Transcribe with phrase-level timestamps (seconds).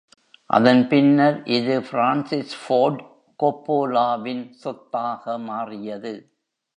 [0.49, 3.03] அதன் பின்னர் இது பிரான்சிஸ் ஃபோர்டு
[3.39, 6.13] கொப்போலாவின் சொத்தாக மாறியது.